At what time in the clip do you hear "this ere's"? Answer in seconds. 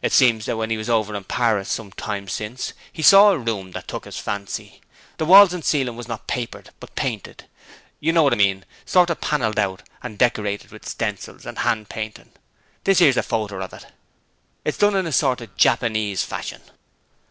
12.84-13.18